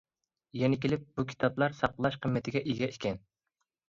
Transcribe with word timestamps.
يەنە 0.59 0.77
كېلىپ 0.85 1.03
بۇ 1.19 1.25
كىتابلار 1.31 1.75
ساقلاش 1.81 2.17
قىممىتىگە 2.23 2.63
ئىگە 2.71 2.89
ئىكەن. 2.95 3.21